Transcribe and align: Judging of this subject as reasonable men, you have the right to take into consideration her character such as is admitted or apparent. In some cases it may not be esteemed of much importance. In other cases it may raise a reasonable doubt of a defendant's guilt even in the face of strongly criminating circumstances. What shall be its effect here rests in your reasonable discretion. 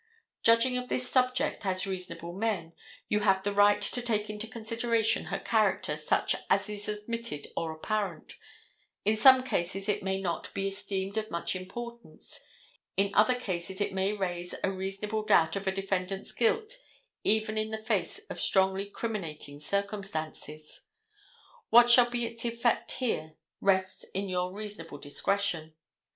Judging 0.41 0.77
of 0.79 0.89
this 0.89 1.07
subject 1.07 1.63
as 1.63 1.85
reasonable 1.85 2.33
men, 2.33 2.73
you 3.07 3.19
have 3.19 3.43
the 3.43 3.53
right 3.53 3.79
to 3.81 4.01
take 4.01 4.31
into 4.31 4.47
consideration 4.47 5.25
her 5.25 5.37
character 5.37 5.95
such 5.95 6.33
as 6.49 6.67
is 6.71 6.89
admitted 6.89 7.45
or 7.55 7.71
apparent. 7.71 8.33
In 9.05 9.15
some 9.15 9.43
cases 9.43 9.87
it 9.87 10.01
may 10.01 10.19
not 10.19 10.51
be 10.55 10.67
esteemed 10.69 11.17
of 11.17 11.29
much 11.29 11.55
importance. 11.55 12.43
In 12.97 13.13
other 13.13 13.35
cases 13.35 13.79
it 13.79 13.93
may 13.93 14.11
raise 14.13 14.55
a 14.63 14.71
reasonable 14.71 15.21
doubt 15.23 15.55
of 15.55 15.67
a 15.67 15.71
defendant's 15.71 16.31
guilt 16.31 16.73
even 17.23 17.55
in 17.55 17.69
the 17.69 17.77
face 17.77 18.21
of 18.27 18.41
strongly 18.41 18.87
criminating 18.87 19.59
circumstances. 19.59 20.81
What 21.69 21.91
shall 21.91 22.09
be 22.09 22.25
its 22.25 22.43
effect 22.43 22.93
here 22.93 23.35
rests 23.59 24.03
in 24.15 24.29
your 24.29 24.51
reasonable 24.51 24.97
discretion. 24.97 25.75